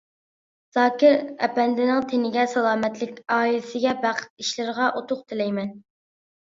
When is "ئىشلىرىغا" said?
4.45-4.93